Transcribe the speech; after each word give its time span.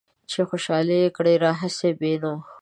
چې 0.31 0.39
خوشحال 0.49 0.87
يې 0.97 1.13
کړ 1.15 1.25
دا 1.43 1.51
هسې 1.61 1.89
بې 1.99 2.13
نوا 2.21 2.35